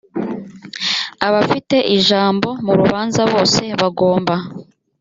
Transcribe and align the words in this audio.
abafite 1.27 1.77
ijambo 1.95 2.49
mu 2.65 2.71
rubanza 2.79 3.21
bose 3.31 3.61
bagomba 3.81 4.35